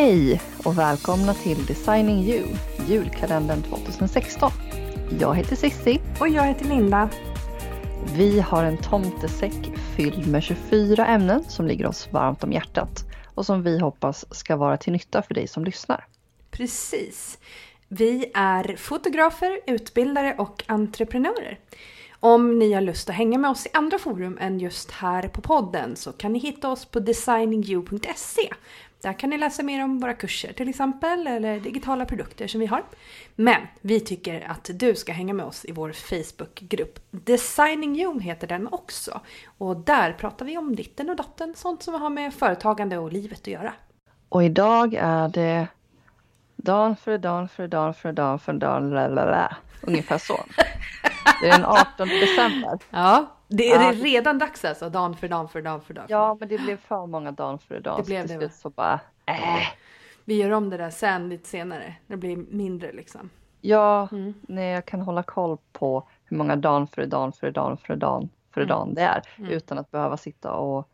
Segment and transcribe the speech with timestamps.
[0.00, 2.46] Hej och välkomna till Designing You,
[2.88, 4.50] julkalendern 2016.
[5.20, 6.00] Jag heter Sissi.
[6.20, 7.10] Och jag heter Linda.
[8.16, 13.04] Vi har en tomtesäck fylld med 24 ämnen som ligger oss varmt om hjärtat
[13.34, 16.06] och som vi hoppas ska vara till nytta för dig som lyssnar.
[16.50, 17.38] Precis.
[17.88, 21.58] Vi är fotografer, utbildare och entreprenörer.
[22.20, 25.40] Om ni har lust att hänga med oss i andra forum än just här på
[25.40, 28.50] podden så kan ni hitta oss på designingyou.se.
[29.02, 32.66] Där kan ni läsa mer om våra kurser till exempel, eller digitala produkter som vi
[32.66, 32.82] har.
[33.34, 36.98] Men vi tycker att du ska hänga med oss i vår Facebookgrupp.
[37.10, 39.20] Designing You heter den också.
[39.58, 43.40] Och där pratar vi om ditten och datten, sånt som har med företagande och livet
[43.40, 43.72] att göra.
[44.28, 45.68] Och idag är det
[46.62, 50.40] Dan för dan för dan för dan för dan, lalala ungefär så.
[51.40, 52.78] Det är den 18 december.
[52.90, 53.92] Ja, det är Ja.
[53.92, 56.04] redan dags alltså, dan för dan för dan för dan.
[56.08, 57.96] Ja, men det blev för många dan för dan.
[58.00, 59.36] Det blev det, slut så bara, äh.
[60.24, 63.30] Vi gör om det där sen lite senare, det blir mindre liksom.
[63.60, 64.34] Ja, Mm.
[64.48, 68.28] när jag kan hålla koll på hur många dan för dan för dan för dan
[68.54, 68.68] för Mm.
[68.68, 69.22] dan det är.
[69.38, 69.50] Mm.
[69.50, 70.88] Utan att behöva sitta och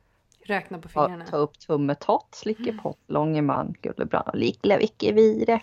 [0.46, 1.24] Räkna på fingrarna.
[1.26, 2.92] ta upp tummetott, slicka Mm.
[3.06, 5.60] långeman, gullebrand, likle vicke vire.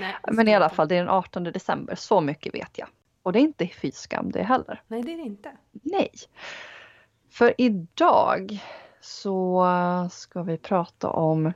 [0.00, 2.88] Nej, Men i alla fall, det är den 18 december, så mycket vet jag.
[3.22, 4.82] Och det är inte fy skam det heller.
[4.86, 5.56] Nej, det är det inte.
[5.72, 6.10] Nej.
[7.30, 8.64] För idag
[9.00, 9.66] så
[10.10, 11.52] ska vi prata om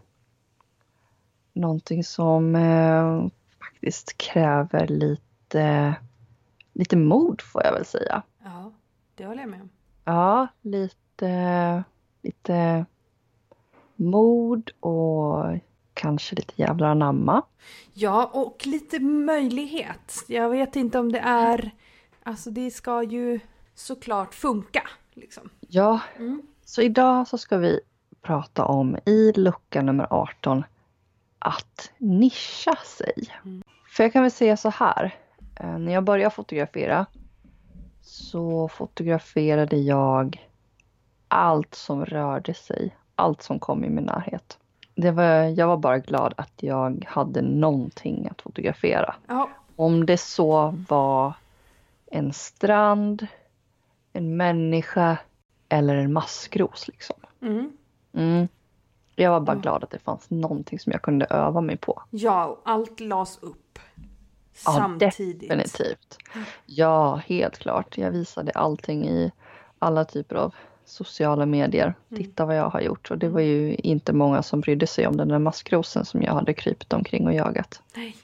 [1.53, 3.27] någonting som eh,
[3.59, 5.95] faktiskt kräver lite,
[6.73, 8.23] lite mod får jag väl säga.
[8.45, 8.73] Ja,
[9.15, 9.71] det håller jag med om.
[10.05, 11.85] Ja, lite,
[12.23, 12.85] lite
[13.97, 15.45] mod och
[15.95, 17.43] kanske lite jävlar anamma.
[17.93, 20.15] Ja, och lite möjlighet.
[20.29, 21.71] Jag vet inte om det är...
[22.23, 23.41] Alltså det ska ju
[23.75, 24.83] såklart funka.
[25.15, 25.51] Liksom.
[25.61, 26.43] Ja, Mm.
[26.65, 27.81] så idag så ska vi
[28.23, 30.65] prata om i lucka nummer 18
[31.39, 33.15] att nischa sig.
[33.45, 33.63] Mm.
[33.89, 35.15] För jag kan väl säga så här.
[35.61, 37.07] eh, När jag började fotografera
[38.03, 40.49] så fotograferade jag
[41.29, 42.97] allt som rörde sig.
[43.15, 44.59] Allt som kom i min närhet.
[45.01, 45.25] Det var,
[45.59, 49.15] jag var bara glad att jag hade någonting att fotografera.
[49.27, 51.33] Ja, Om det så var
[52.07, 53.27] en strand,
[54.13, 55.17] en människa
[55.69, 57.17] eller en maskros liksom.
[57.43, 57.73] mm.
[58.13, 58.49] Mm.
[59.15, 59.63] Jag var bara Mm.
[59.63, 62.03] glad att det fanns någonting som jag kunde öva mig på.
[62.11, 63.79] ja och allt las upp.
[64.65, 65.41] Ja, Samtidigt.
[65.49, 66.19] Definitivt.
[66.35, 66.47] Mm.
[66.67, 67.99] Ja, helt klart.
[67.99, 69.33] Jag visade allting i
[69.79, 70.55] alla typer av
[70.91, 71.95] sociala medier.
[72.11, 72.23] Mm.
[72.23, 73.11] Titta vad jag har gjort.
[73.11, 76.33] Och det var ju inte många som brydde sig om den där maskrosen som jag
[76.33, 77.83] hade krypit omkring och jagat.
[77.95, 78.17] Nej.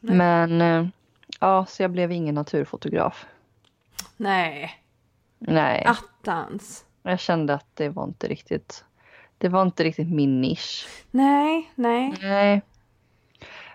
[0.00, 0.16] Nej.
[0.16, 0.88] Men eh,
[1.40, 3.26] ja, så jag blev ingen naturfotograf.
[4.16, 4.70] Nej.
[5.38, 5.84] Nej.
[5.84, 6.84] Attans.
[7.02, 8.84] Jag kände att det var inte riktigt
[9.38, 10.88] det var inte riktigt min nisch.
[11.10, 12.14] Nej, nej.
[12.22, 12.62] Nej.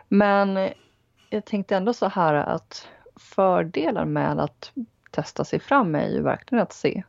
[0.07, 0.69] Men
[1.29, 4.71] jag tänkte ändå så här att fördelar med att
[5.11, 7.03] testa sig fram är ju verkligen att se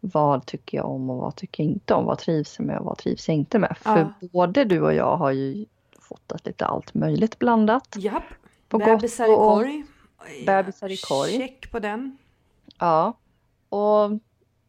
[0.00, 2.04] vad tycker jag om och vad tycker jag inte om.
[2.04, 3.76] Vad trivs jag med och vad trivs jag inte med.
[3.80, 5.66] För både du och jag har ju
[5.98, 7.96] fotat lite allt möjligt blandat.
[7.98, 8.22] Japp.
[8.68, 9.84] På Bebisar i korg.
[10.46, 11.30] Bebisar i korg.
[11.30, 12.18] Check på den.
[12.78, 13.12] Ja.
[13.68, 14.10] Och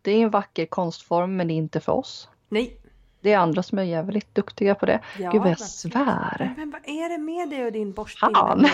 [0.01, 2.29] det är en vacker konstform men det är inte för oss.
[2.49, 2.77] Nej.
[3.21, 4.99] Det är andra som är jävligt duktiga på det.
[5.19, 6.53] Ja, Gud vad jag svär.
[6.57, 8.65] Men vad är det med dig och din mun?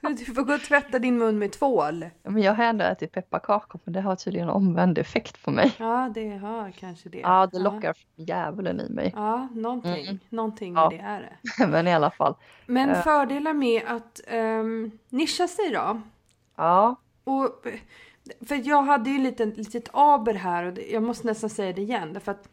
[0.18, 2.02] Du får gå och tvätta din mun med tvål.
[2.22, 5.72] Ja, Men jag har ändå ätit pepparkakor men det har tydligen omvänd effekt på mig.
[5.78, 7.18] Ja, det har kanske det.
[7.18, 9.12] Ja, det lockar djävulen i mig.
[9.16, 10.06] Ja, någonting.
[10.06, 10.18] Mm.
[10.28, 10.90] Någonting Ja.
[10.90, 11.20] med det är
[11.58, 11.66] det.
[11.66, 12.34] Men i alla fall.
[12.66, 13.02] Men Eh.
[13.02, 16.00] fördelar med att um, nischa sig då?
[16.56, 17.66] Ja, Och,
[18.48, 22.12] för jag hade ju lite litet aber här och jag måste nästan säga det igen.
[22.12, 22.48] Därför att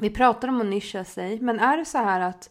[0.00, 1.40] vi pratar om att nischa sig.
[1.40, 2.50] Men är det så här att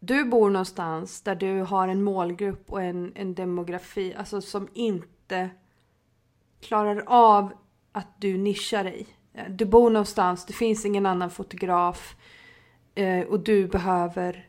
[0.00, 5.50] du bor någonstans där du har en målgrupp och en, en demografi alltså som inte
[6.60, 7.52] klarar av
[7.92, 9.06] att du nischar dig.
[9.48, 12.16] Du bor någonstans, det finns ingen annan fotograf
[12.94, 14.48] eh, och du behöver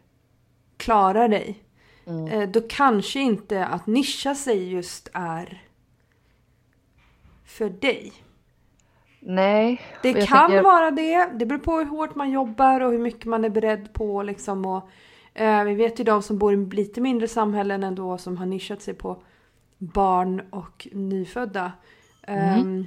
[0.78, 1.64] klara dig.
[2.06, 2.28] Mm.
[2.28, 5.68] Eh, då kanske inte att nischa sig just är
[7.46, 8.14] för dig.
[9.22, 9.82] Nej.
[10.02, 11.30] Det kan tänker- vara det.
[11.34, 14.24] Det beror på hur hårt man jobbar och hur mycket man är beredd på.
[14.24, 14.90] Liksom, och,
[15.34, 18.82] eh, vi vet ju de som bor i lite mindre samhällen ändå som har nischat
[18.82, 19.24] sig på
[19.78, 21.72] barn och nyfödda.
[22.28, 22.86] Ehm,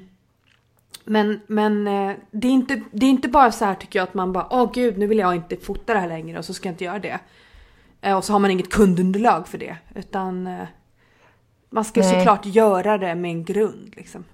[1.04, 4.14] men men eh, det, är inte, det är inte bara så här tycker jag att
[4.14, 6.68] man bara åh gud nu vill jag inte fota det här längre och så ska
[6.68, 7.18] jag inte göra det.
[8.00, 9.76] Eh, och så har man inget kundunderlag för det.
[9.94, 10.64] Utan eh,
[11.70, 12.14] man ska Nej.
[12.14, 13.92] såklart göra det med en grund.
[13.96, 14.24] Liksom.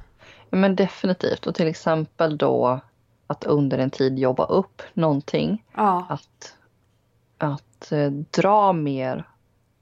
[0.50, 1.46] Men definitivt.
[1.46, 2.80] Och till exempel då
[3.26, 5.64] att under en tid jobba upp någonting.
[5.76, 6.06] Ja.
[6.08, 6.56] Att
[7.38, 9.24] att eh, dra mer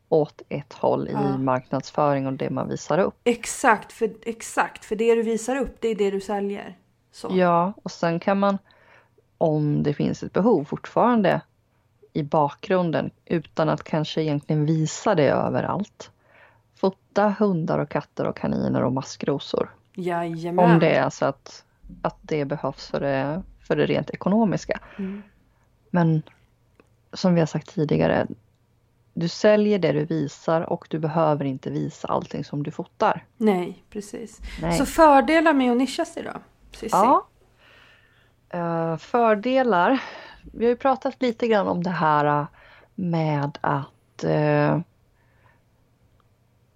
[0.09, 1.35] åt ett håll Ja.
[1.35, 3.15] i marknadsföring och det man visar upp.
[3.25, 6.77] Exakt, för, exakt, för det du visar upp det är det du säljer.
[7.13, 7.29] Så.
[7.33, 8.59] Ja, och sen kan man
[9.39, 11.41] om det finns ett behov fortfarande
[12.13, 16.11] i bakgrunden utan att kanske egentligen visa det överallt.
[16.77, 19.71] Fota hundar och katter och kaniner och maskrosor.
[19.99, 20.65] Jajamän.
[20.65, 21.65] Om det är så att,
[22.03, 24.81] att det behövs för det, för det rent ekonomiska.
[24.99, 25.23] Mm.
[25.91, 26.23] Men
[27.13, 28.27] som vi har sagt tidigare,
[29.15, 33.25] du säljer det du visar och du behöver inte visa allting som du fotar.
[33.37, 34.41] Nej, precis.
[34.63, 34.79] Nej.
[34.79, 36.41] Så fördelar med att nischa sig då?
[36.73, 36.89] Cissi?
[36.93, 37.27] Ja.
[38.51, 40.03] Eh, fördelar.
[40.53, 42.47] Vi har ju pratat lite grann om det här eh,
[42.95, 44.81] med att eh,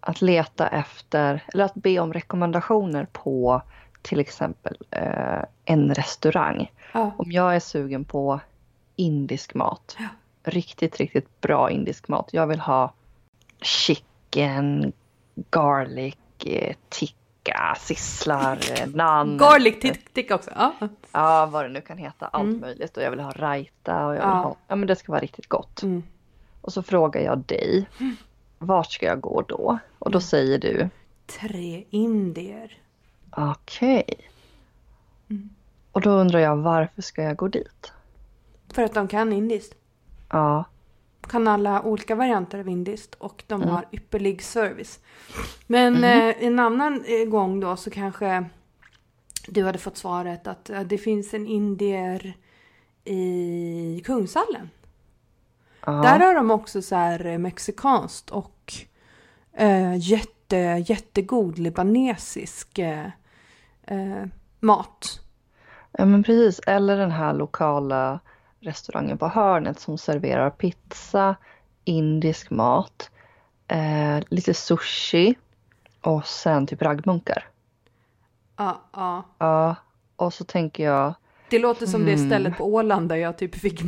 [0.02, 3.62] att leta efter eller att be om rekommendationer på
[4.02, 6.72] till exempel eh, en restaurang.
[6.92, 7.10] Ja.
[7.18, 8.40] Om jag är sugen på
[8.96, 9.96] indisk mat.
[9.98, 10.06] Ja.
[10.44, 12.28] Riktigt, riktigt bra indisk mat.
[12.32, 12.92] Jag vill ha
[13.60, 14.92] chicken,
[15.50, 16.16] garlic,
[16.46, 19.38] eh, tikka, sisslar, eh, naan.
[19.38, 20.50] Garlic tick också.
[20.56, 20.72] Ja.
[21.12, 22.26] Ja, vad det nu kan heta.
[22.26, 22.60] Allt Mm.
[22.60, 22.96] möjligt.
[22.96, 24.34] Och jag vill ha raita och jag vill Ja.
[24.34, 24.56] ha...
[24.68, 25.82] Ja, men det ska vara riktigt gott.
[25.82, 26.02] Mm.
[26.60, 27.86] Och så frågar jag dig.
[28.62, 29.78] Vart ska jag gå då?
[29.98, 30.20] Och då Mm.
[30.20, 30.88] säger du
[31.26, 32.78] Tre indier.
[33.36, 34.04] okej.
[35.30, 35.50] Mm.
[35.92, 37.92] Och då undrar jag varför ska jag gå dit?
[38.72, 39.74] För att de kan indiskt.
[40.30, 40.64] Ja,
[41.28, 43.74] Kan alla olika varianter av indiskt och de Mm.
[43.74, 45.00] har ypperlig service.
[45.66, 46.04] Men Mhm.
[46.04, 48.44] eh, en annan eh, gång då så kanske
[49.48, 52.34] du hade fått svaret att eh, det finns en indier
[53.04, 54.70] i Kungshallen.
[55.86, 55.92] Ja.
[55.92, 58.72] Där har de också så här eh, mexikanskt och
[59.52, 60.56] eh, jätte,
[60.86, 63.06] jättegod libanesisk eh,
[63.86, 64.24] eh,
[64.60, 65.20] mat.
[65.92, 66.58] ja men precis.
[66.66, 68.20] Eller den här lokala
[68.60, 71.36] restaurangen på hörnet som serverar pizza,
[71.84, 73.10] indisk mat,
[73.68, 75.34] eh, lite sushi
[76.00, 77.44] och sen typ raggmunkar.
[78.56, 79.24] Ja, ja.
[79.38, 79.76] Ja,
[80.16, 81.14] och så tänker jag
[81.50, 82.26] Det låter som det Mm.
[82.26, 83.82] stället på Åland där jag typ fick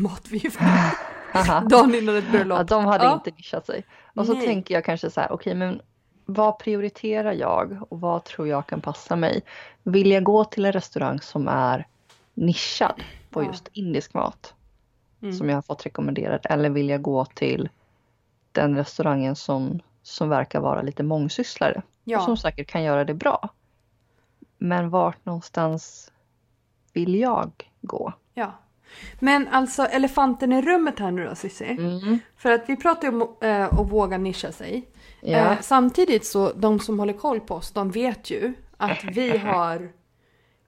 [0.59, 0.91] haha,
[1.71, 2.59] dagen innan ett bröllop.
[2.59, 3.15] Ja, de hade Ja.
[3.15, 3.85] inte nischat sig.
[4.15, 4.47] Och så Nej.
[4.47, 5.81] tänker jag kanske så här, okej men
[6.27, 9.43] vad prioriterar jag och vad tror jag kan passa mig?
[9.83, 11.87] Vill jag gå till en restaurang som är
[12.35, 13.47] nischad på Ja.
[13.47, 14.55] just indisk mat
[15.23, 15.35] Mm.
[15.37, 17.69] som jag har fått rekommenderad eller vill jag gå till
[18.53, 21.83] den restaurangen som, som verkar vara lite mångsysslare
[22.17, 23.49] och som Ja, säkert kan göra det bra.
[24.59, 26.13] Men vart någonstans
[26.93, 28.13] vill jag gå?
[28.35, 28.53] ja.
[29.21, 31.65] Men alltså elefanten i rummet här nu då Cissi.
[31.71, 32.19] Mm.
[32.37, 34.89] För att vi pratar ju om eh, att våga nischa sig.
[35.21, 35.53] Ja.
[35.53, 39.93] Eh, samtidigt så de som håller koll på oss, de vet ju att vi har...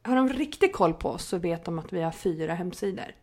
[0.03, 3.15] Har de riktigt koll på oss så vet de att vi har fyra hemsidor.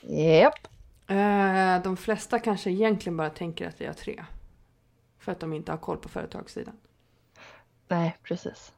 [0.00, 0.68] Japp.
[1.06, 4.24] Eh, de flesta kanske egentligen bara tänker att vi har tre.
[5.18, 6.74] För att de inte har koll på företagssidan.
[7.88, 8.72] Nej, precis.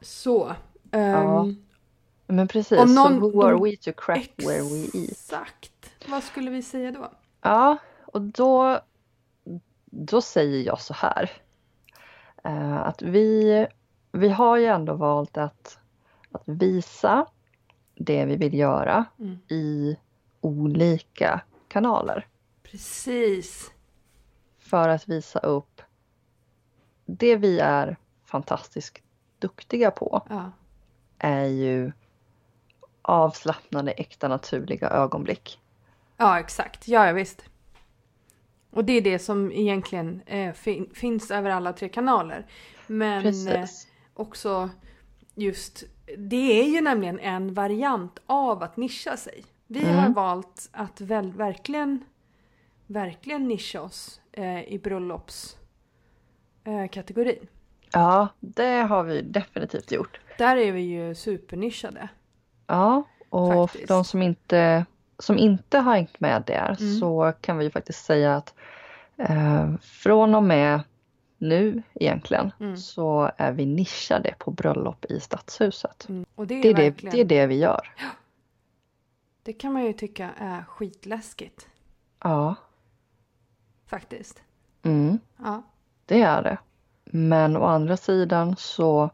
[0.00, 0.54] Så.
[0.90, 1.46] ehm, Ja.
[2.34, 5.10] Men precis, Om så någon- who are we to crap where we eat?
[5.10, 5.90] Exakt.
[6.08, 7.10] Vad skulle vi säga då?
[7.40, 7.76] Ja,
[8.06, 8.80] och då,
[9.84, 11.30] då säger jag så här.
[12.44, 13.66] Eh, att vi,
[14.12, 15.78] vi har ju ändå valt att,
[16.32, 17.26] att visa
[17.94, 19.38] det vi vill göra Mm.
[19.48, 19.96] i
[20.40, 22.26] olika kanaler.
[22.62, 23.70] Precis.
[24.58, 25.82] För att visa upp
[27.06, 28.98] det vi är fantastiskt
[29.38, 30.52] duktiga på Ja.
[31.18, 31.92] är ju
[33.04, 35.60] avslappnade, äkta, naturliga ögonblick.
[36.16, 36.88] Ja, exakt.
[36.88, 37.44] Ja, ja, visst.
[38.70, 42.46] Och det är det som egentligen eh, fin- finns över alla tre kanaler.
[42.86, 43.64] Men eh,
[44.14, 44.70] också
[45.34, 45.84] just,
[46.18, 49.44] det är ju nämligen en variant av att nischa sig.
[49.66, 49.96] Vi Mm.
[49.96, 52.04] har valt att väl, verkligen,
[52.86, 57.42] verkligen nischa oss eh, i bröllopskategorin.
[57.42, 57.48] Eh.
[57.92, 60.20] Ja, det har vi definitivt gjort.
[60.38, 62.08] Där är vi ju supernischade.
[62.66, 64.86] Ja, och för de som inte,
[65.18, 66.98] som inte har hängt med där Mm.
[67.00, 68.54] så kan vi faktiskt säga att
[69.16, 70.80] eh, från och med
[71.38, 72.76] nu egentligen Mm.
[72.76, 76.08] så är vi nischade på bröllop i Stadshuset.
[76.08, 76.26] Mm.
[76.34, 77.92] Och det är, Det är det, verkligen, det är det vi gör.
[79.42, 81.68] det kan man ju tycka är skitläskigt
[82.22, 82.54] Ja,
[83.86, 84.42] faktiskt.
[84.82, 85.62] mm, Ja.
[86.06, 86.58] det är det.
[87.04, 89.10] Men å andra sidan så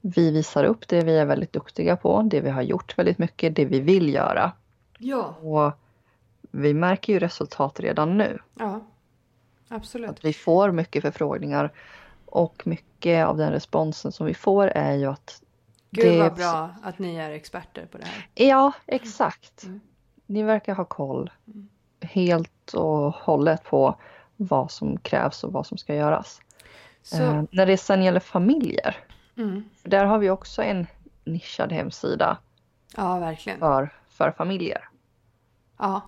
[0.00, 3.56] vi visar upp det vi är väldigt duktiga på, det vi har gjort väldigt mycket,
[3.56, 4.52] det vi vill göra.
[4.98, 5.24] Ja.
[5.42, 5.72] Och
[6.50, 8.38] vi märker ju resultat redan nu.
[8.58, 8.80] Ja.
[9.68, 10.10] Absolut.
[10.10, 11.72] Att vi får mycket förfrågningar
[12.26, 15.42] och mycket av den responsen som vi får är ju att
[15.90, 18.28] Gud det- vad bra att ni är experter på det här.
[18.34, 19.64] Ja, exakt.
[19.64, 19.80] Mm.
[20.26, 21.30] Ni verkar ha koll
[22.00, 23.94] helt och hållet på
[24.36, 26.40] vad som krävs och vad som ska göras.
[27.02, 28.96] Så, Eh, när det sen gäller familjer,
[29.42, 29.64] mm.
[29.82, 30.86] där har vi också en
[31.24, 32.36] nischad hemsida
[32.96, 33.58] Ja, verkligen.
[33.58, 34.88] för, för familjer.
[35.78, 36.00] Ja.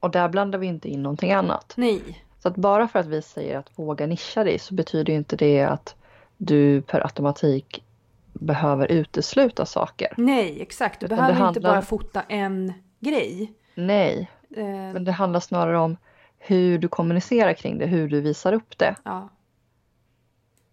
[0.00, 1.74] Och där blandar vi inte in någonting annat.
[1.76, 2.24] Nej.
[2.38, 5.36] Så att bara för att vi säger att våga nischa dig så betyder ju inte
[5.36, 5.94] det att
[6.36, 7.84] du per automatik
[8.32, 10.14] behöver utesluta saker.
[10.16, 11.00] Nej, exakt.
[11.00, 13.52] Du Utan behöver det inte handlar- bara fota en grej.
[13.74, 15.96] Nej, Eh, men det handlar snarare om
[16.38, 18.94] hur du kommunicerar kring det, hur du visar upp det.
[19.04, 19.18] ja.
[19.18, 19.30] Att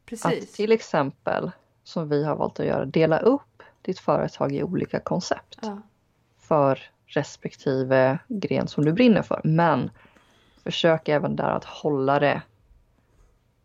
[0.05, 0.53] Precis.
[0.53, 1.51] till exempel,
[1.89, 5.81] som vi har valt att göra, dela upp ditt företag i olika koncept Ja.
[6.39, 9.41] för respektive gren som du brinner för.
[9.43, 9.89] Men
[10.63, 12.41] försök även där att hålla det,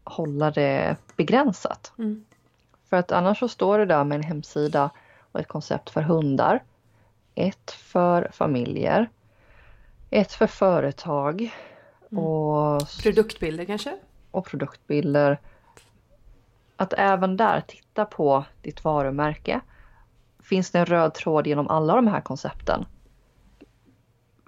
[0.04, 1.92] hålla det begränsat.
[1.98, 2.24] Mm.
[2.90, 4.90] För att annars så står det där med en hemsida
[5.32, 6.62] och ett koncept för hundar.
[7.34, 9.08] Ett för familjer.
[10.10, 11.54] Ett för företag.
[12.10, 12.24] Mm.
[12.24, 13.98] Och, Produktbilder kanske?
[14.30, 15.38] och produktbilder.
[16.76, 19.60] Att även där titta på ditt varumärke.
[20.42, 22.86] Finns det en röd tråd genom alla de här koncepten?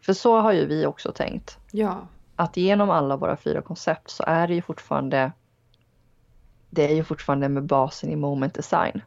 [0.03, 1.59] För så har ju vi också tänkt.
[1.71, 2.07] Ja.
[2.37, 5.33] Att genom alla våra fyra koncept så är det ju fortfarande
[6.71, 9.03] det är ju fortfarande med basen i moment design.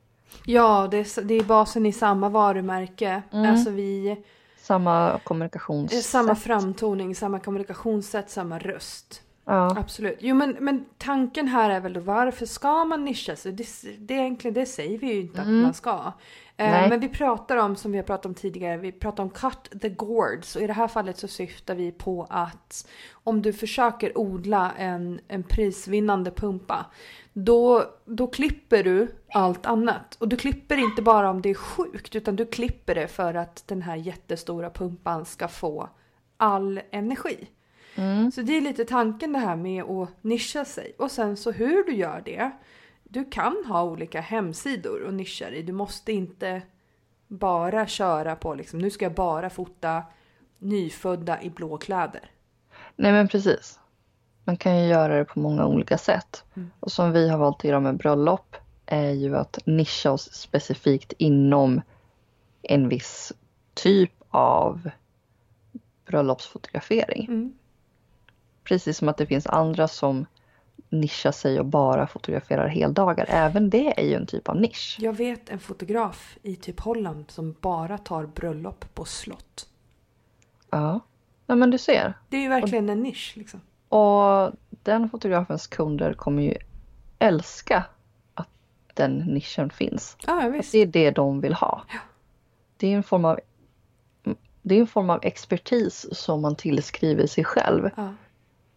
[0.46, 3.22] Ja, det är, det är basen i samma varumärke.
[3.32, 3.52] Mm.
[3.52, 4.24] Alltså vi...
[4.58, 5.94] Samma kommunikations...
[5.94, 9.22] eh, Samma framtoning, samma kommunikationssätt, samma röst.
[9.50, 9.76] Ja.
[9.78, 10.18] Absolut.
[10.20, 13.52] Jo men, men tanken här är väl då varför ska man nischa sig?
[13.52, 13.68] Det,
[14.00, 15.58] det, är egentligen, det säger vi ju inte Mm.
[15.58, 16.12] att man ska.
[16.58, 19.82] Eh, men vi pratar om, som vi har pratat om tidigare, vi pratar om cut
[19.82, 20.56] the gourds.
[20.56, 25.20] Och i det här fallet så syftar vi på att om du försöker odla en,
[25.28, 26.86] en prisvinnande pumpa.
[27.34, 30.16] Då, då klipper du allt annat.
[30.20, 33.64] Och du klipper inte bara om det är sjukt utan du klipper det för att
[33.68, 35.90] den här jättestora pumpan ska få
[36.38, 37.48] all energi.
[38.00, 38.32] Mm.
[38.32, 40.96] Så det är lite tanken det här med att nischa sig.
[40.98, 42.52] Och sen så hur du gör det.
[43.04, 45.64] Du kan ha olika hemsidor och nischa dig.
[45.64, 46.62] Du måste inte
[47.28, 50.04] bara köra på liksom, nu ska jag bara fota
[50.58, 52.32] nyfödda i blå kläder.
[52.96, 53.80] Nej men precis.
[54.44, 56.44] Man kan ju göra det på många olika sätt.
[56.56, 56.72] Mm.
[56.80, 61.14] Och som vi har valt att göra med bröllop är ju att nischa oss specifikt
[61.18, 61.82] inom
[62.62, 63.34] en viss
[63.74, 64.90] typ av
[66.06, 67.26] bröllopsfotografering.
[67.26, 67.54] Mm.
[68.70, 70.26] Precis som att det finns andra som
[70.90, 73.26] nischar sig och bara fotograferar heldagar.
[73.30, 74.98] Även det är ju en typ av nisch.
[75.00, 79.68] Jag vet en fotograf i typ Holland som bara tar bröllop på slott.
[80.70, 81.00] Ja.
[81.46, 82.14] ja men du ser.
[82.30, 83.62] Det är ju verkligen en nisch liksom.
[83.90, 84.52] Och
[84.84, 86.56] den fotografens kunder kommer ju
[87.20, 87.84] älska
[88.34, 88.50] att
[88.94, 90.18] den nischen finns.
[90.28, 90.72] Ja, visst.
[90.72, 91.84] det är det de vill ha.
[92.78, 93.40] Det är en form av
[94.62, 98.14] det är en form av expertis som man tillskriver sig själv Ja.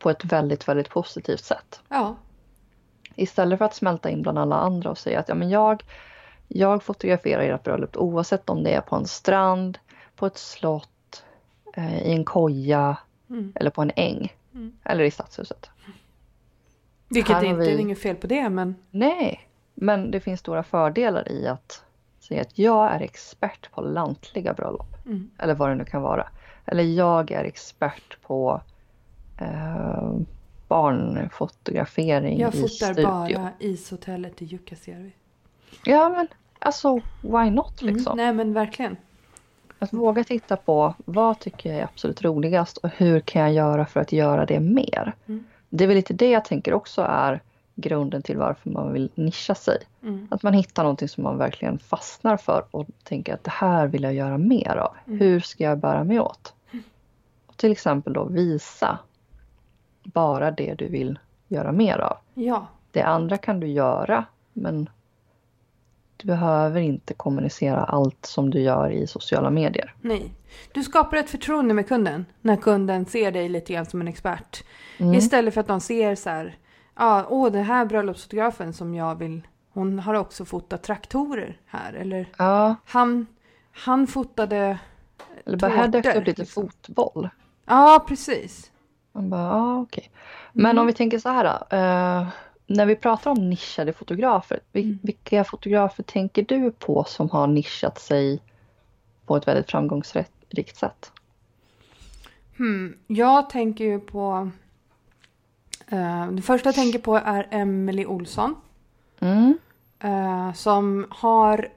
[0.03, 1.81] På ett väldigt, väldigt positivt sätt.
[1.89, 2.17] ja.
[3.15, 5.83] Istället för att smälta in bland alla andra och säga att ja, men jag,
[6.49, 9.79] jag fotograferar ert bröllop oavsett om det är på en strand,
[10.17, 11.25] på ett slott,
[11.77, 12.97] eh, i en koja
[13.31, 13.53] Mm.
[13.55, 14.33] eller på en äng.
[14.55, 14.73] Mm.
[14.85, 15.71] Eller i stadshuset.
[17.09, 20.41] Vilket Här har inte vi- är inget fel på det men Nej, men det finns
[20.41, 21.85] stora fördelar i att
[22.21, 25.07] säga att jag är expert på lantliga bröllop.
[25.07, 25.31] Mm.
[25.39, 26.29] Eller vad det nu kan vara.
[26.67, 28.61] Eller jag är expert på
[29.39, 30.13] eh,
[30.69, 33.05] barnfotografering jag i fotar studio.
[33.07, 35.13] bara ishotellet i Jukkasjärvi.
[35.85, 37.95] Ja men alltså why not Mm.
[37.95, 38.17] liksom.
[38.17, 38.97] Nej men verkligen.
[39.79, 43.87] Att våga titta på vad tycker jag är absolut roligast och hur kan jag göra
[43.87, 45.13] för att göra det mer.
[45.27, 45.45] Mm.
[45.69, 47.41] Det är väl lite det jag tänker också är
[47.75, 49.79] grunden till varför man vill nischa sig.
[50.03, 50.29] Mm.
[50.31, 54.03] Att man hittar någonting som man verkligen fastnar för och tänker att det här vill
[54.03, 54.95] jag göra mer av.
[55.07, 55.21] Mm.
[55.21, 56.53] Hur ska jag bära mig åt?
[57.47, 58.99] Och till exempel då visa
[60.05, 61.19] bara det du vill
[61.49, 62.17] göra mer av.
[62.35, 62.67] Ja.
[62.91, 64.89] Det andra kan du göra men
[66.17, 69.95] du behöver inte kommunicera allt som du gör i sociala medier.
[70.01, 70.35] Nej.
[70.73, 74.65] Du skapar ett förtroende med kunden när kunden ser dig lite grann som en expert.
[74.99, 75.15] Mm.
[75.15, 76.57] Istället för att de ser så här,
[76.97, 79.43] ja, åh den här bröllopsfotografen som jag vill,
[79.73, 81.93] hon har också fotat traktorer här.
[81.93, 83.27] Eller Ja, han,
[83.73, 84.79] han fotade,
[85.45, 86.63] eller bara här dök det upp lite liksom.
[86.63, 87.29] fotboll.
[87.67, 88.72] ja precis.
[89.13, 90.11] Man bara, ja okej.
[90.53, 90.81] Men Mm.
[90.81, 91.77] om vi tänker så här då.
[91.77, 92.29] Eh,
[92.67, 94.99] när vi pratar om nischade fotografer, vil- Mm.
[95.03, 98.41] vilka fotografer tänker du på som har nischat sig
[99.27, 101.13] på ett väldigt framgångsrikt sätt?
[102.57, 102.97] Hmm.
[103.07, 104.51] Jag tänker ju på,
[105.89, 108.55] eh, det första jag tänker på är Emily Olsson.
[109.21, 109.59] Mm.
[109.99, 111.69] Eh, som har,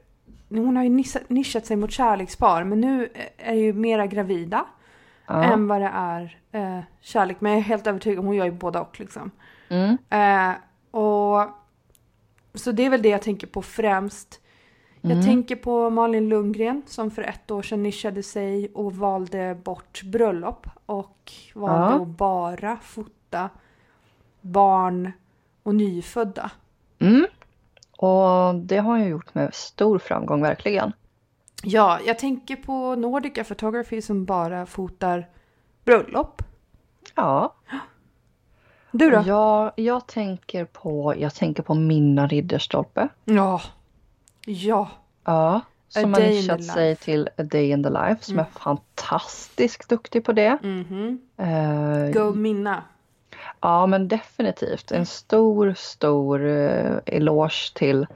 [0.48, 4.66] hon har ju nischat sig mot kärlekspar men nu är ju mera gravida.
[5.26, 5.44] Ja.
[5.44, 7.36] än vad det är eh, kärlek.
[7.40, 9.30] Men jag är helt övertygad om hon gör ju båda och liksom.
[9.68, 9.98] Mm.
[10.10, 10.56] Eh,
[11.00, 11.46] och
[12.54, 14.40] Så det är väl det jag tänker på främst.
[15.00, 15.24] Jag Mm.
[15.24, 20.66] tänker på Malin Lundgren som för ett år sedan nischade sig och valde bort bröllop
[20.86, 22.02] och valde Ja.
[22.02, 23.50] att bara fota
[24.40, 25.12] barn
[25.62, 26.50] och nyfödda.
[26.98, 27.26] Mm.
[27.98, 30.92] Och det har jag gjort med stor framgång verkligen.
[31.68, 35.26] Ja, jag tänker på Nordica Photography som bara fotar
[35.84, 36.42] bröllop.
[37.14, 37.54] Ja,
[38.90, 39.22] Du då?
[39.26, 43.08] jag, jag, tänker på, jag tänker på Minna Ridderstolpe.
[43.24, 43.60] Ja.
[44.46, 44.88] Ja.
[45.24, 48.46] Ja, som har nischat sig till A Day in the Life som Mm.
[48.54, 50.58] är fantastiskt duktig på det.
[50.62, 51.20] Mhm.
[51.36, 52.82] Eh, Go Minna.
[53.60, 54.92] Ja men definitivt.
[54.92, 58.06] En stor, stor eh, eloge till,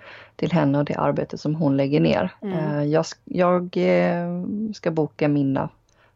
[0.41, 2.35] till henne och det arbete som hon lägger ner.
[2.43, 2.59] Mm.
[2.59, 4.43] Eh, jag jag eh,
[4.75, 5.69] ska boka Minna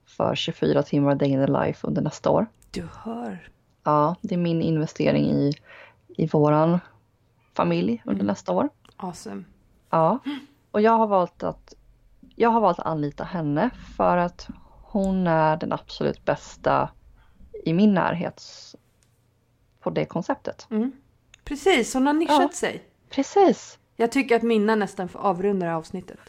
[0.07, 2.47] för 24 timmar Day in the Life under nästa år.
[2.71, 3.49] Du hör.
[3.85, 5.53] Ja, det är min investering i,
[6.09, 6.79] i våran
[7.55, 8.27] familj under Mm.
[8.27, 8.69] nästa år.
[8.97, 9.45] Awesome.
[9.91, 10.19] Ja,
[10.71, 11.75] och jag har valt att
[12.37, 14.49] jag har valt att anlita henne för att
[14.83, 16.89] hon är den absolut bästa
[17.65, 18.43] i min närhet
[19.81, 20.67] på det konceptet.
[20.71, 20.93] Mm.
[21.45, 22.49] Precis, hon har nischat Ja.
[22.53, 22.83] sig.
[23.11, 23.79] Precis.
[23.97, 26.21] Jag tycker att Minna nästan får avrunda här avsnittet.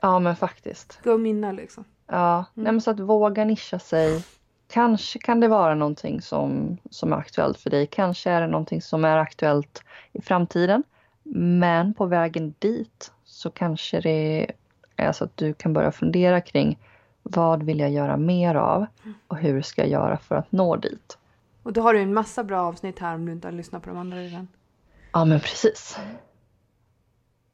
[0.00, 1.00] Ja men faktiskt.
[1.04, 1.84] Go Minna liksom.
[2.06, 4.24] Ja, nej, men så att våga nischa sig.
[4.68, 7.86] Kanske kan det vara någonting som, som är aktuellt för dig.
[7.86, 10.82] Kanske är det någonting som är aktuellt i framtiden.
[11.22, 14.50] Men på vägen dit så kanske det
[14.96, 16.78] är så att du kan börja fundera kring
[17.22, 18.86] vad vill jag göra mer av
[19.28, 21.18] och hur ska jag göra för att nå dit?
[21.62, 23.90] Och då har du en massa bra avsnitt här om du inte har lyssnat på
[23.90, 24.48] de andra redan.
[25.12, 25.98] Ja men precis.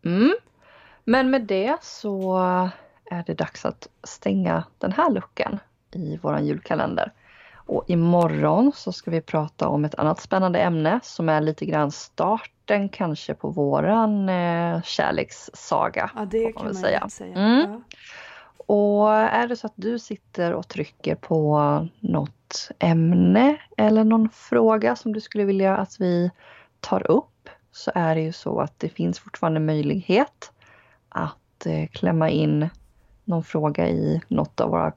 [0.05, 0.35] Mm.
[1.05, 2.39] Men med det så
[3.11, 5.59] är det dags att stänga den här luckan
[5.93, 7.13] i våran julkalender.
[7.71, 11.91] Och imorgon så ska vi prata om ett annat spännande ämne som är lite grann
[11.91, 16.11] starten kanske på våran eh, kärlekssaga.
[16.17, 17.09] Ja, det kan man säga.
[17.09, 17.37] säga.
[17.37, 17.71] Mm.
[17.71, 17.81] Ja.
[18.67, 21.61] Och är det så att du sitter och trycker på
[22.01, 26.31] något ämne eller någon fråga som du skulle vilja att vi
[26.81, 27.40] tar upp
[27.73, 30.53] så är det ju så att det finns fortfarande möjlighet
[31.09, 32.69] att eh, klämma in
[33.25, 34.93] någon fråga i något av våra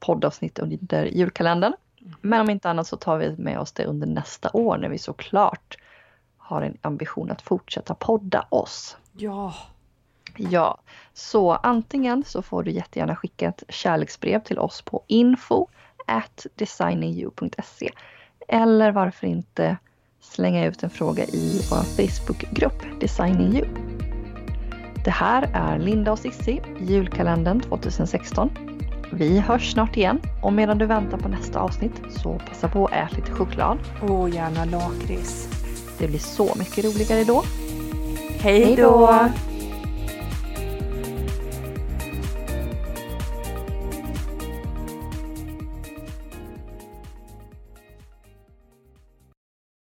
[0.00, 1.72] poddavsnitt under julkalendern.
[2.20, 4.98] Men om inte annat så tar vi med oss det under nästa år när vi
[4.98, 5.78] såklart
[6.36, 8.96] har en ambition att fortsätta podda oss.
[9.12, 9.54] ja.
[10.36, 10.78] Ja,
[11.12, 15.66] så antingen så får du jättegärna skicka ett kärleksbrev till oss på info
[16.06, 17.90] at designingyou.se
[18.48, 19.76] eller varför inte
[20.32, 23.66] slänga ut en fråga i vår Facebookgrupp Designing You.
[25.04, 28.50] Det här är Linda och Sissi, julkalendern 2016.
[29.12, 32.92] Vi hörs snart igen och medan du väntar på nästa avsnitt så passa på att
[32.92, 33.78] äta lite choklad.
[34.02, 35.48] Och gärna lakrits.
[35.98, 37.42] Det blir så mycket roligare då.
[38.40, 39.28] Hej då!